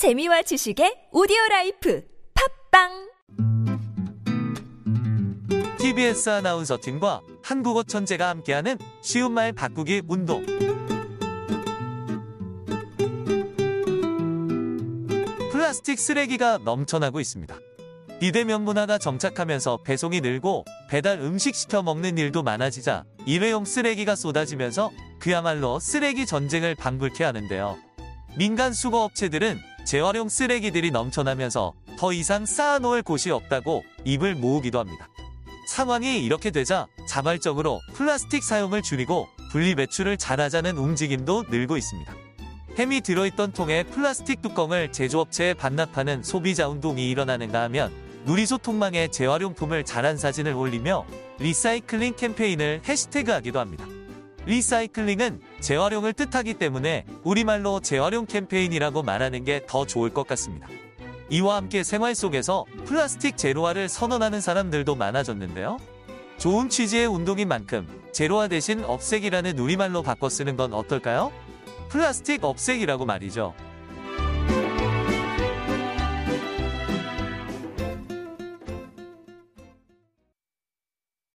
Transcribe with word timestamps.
재미와 0.00 0.40
지식의 0.40 1.08
오디오 1.12 1.36
라이프 1.50 2.02
팟빵 2.70 3.10
TBS 5.76 6.30
아나운서 6.30 6.78
팀과 6.80 7.20
한국어 7.42 7.82
천재가 7.82 8.30
함께하는 8.30 8.78
쉬운 9.02 9.32
말 9.32 9.52
바꾸기 9.52 10.04
운동. 10.08 10.46
플라스틱 15.52 15.98
쓰레기가 15.98 16.56
넘쳐나고 16.64 17.20
있습니다. 17.20 17.54
비대면 18.20 18.62
문화가 18.62 18.96
정착하면서 18.96 19.82
배송이 19.84 20.22
늘고 20.22 20.64
배달 20.88 21.20
음식 21.20 21.54
시켜 21.54 21.82
먹는 21.82 22.16
일도 22.16 22.42
많아지자 22.42 23.04
일회용 23.26 23.66
쓰레기가 23.66 24.16
쏟아지면서 24.16 24.92
그야말로 25.18 25.78
쓰레기 25.78 26.24
전쟁을 26.24 26.74
방불케 26.74 27.22
하는데요. 27.22 27.76
민간 28.38 28.72
수거 28.72 29.04
업체들은 29.04 29.58
재활용 29.90 30.28
쓰레기들이 30.28 30.92
넘쳐나면서 30.92 31.72
더 31.98 32.12
이상 32.12 32.46
쌓아놓을 32.46 33.02
곳이 33.02 33.32
없다고 33.32 33.82
입을 34.04 34.36
모으기도 34.36 34.78
합니다. 34.78 35.08
상황이 35.66 36.24
이렇게 36.24 36.52
되자 36.52 36.86
자발적으로 37.08 37.80
플라스틱 37.94 38.44
사용을 38.44 38.82
줄이고 38.82 39.26
분리 39.50 39.74
배출을 39.74 40.16
잘하자는 40.16 40.78
움직임도 40.78 41.46
늘고 41.50 41.76
있습니다. 41.76 42.14
햄이 42.78 43.00
들어있던 43.00 43.50
통에 43.50 43.82
플라스틱 43.82 44.42
뚜껑을 44.42 44.92
제조업체에 44.92 45.54
반납하는 45.54 46.22
소비자 46.22 46.68
운동이 46.68 47.10
일어나는가 47.10 47.62
하면 47.62 47.90
누리소 48.26 48.58
통망에 48.58 49.08
재활용품을 49.08 49.84
잘한 49.84 50.18
사진을 50.18 50.52
올리며 50.52 51.04
리사이클링 51.40 52.14
캠페인을 52.14 52.82
해시태그하기도 52.86 53.58
합니다. 53.58 53.86
리사이클링은 54.46 55.40
재활용을 55.60 56.12
뜻하기 56.12 56.54
때문에 56.54 57.04
우리말로 57.22 57.80
재활용 57.80 58.26
캠페인이라고 58.26 59.02
말하는 59.02 59.44
게 59.44 59.60
더 59.66 59.86
좋을 59.86 60.10
것 60.10 60.26
같습니다. 60.26 60.68
이와 61.28 61.56
함께 61.56 61.82
생활 61.84 62.14
속에서 62.14 62.64
플라스틱 62.86 63.36
제로화를 63.36 63.88
선언하는 63.88 64.40
사람들도 64.40 64.96
많아졌는데요. 64.96 65.78
좋은 66.38 66.68
취지의 66.68 67.06
운동인 67.06 67.48
만큼 67.48 67.86
제로화 68.12 68.48
대신 68.48 68.82
없애기라는 68.84 69.58
우리말로 69.58 70.02
바꿔 70.02 70.28
쓰는 70.28 70.56
건 70.56 70.72
어떨까요? 70.72 71.30
플라스틱 71.88 72.44
없애기라고 72.44 73.04
말이죠. 73.04 73.54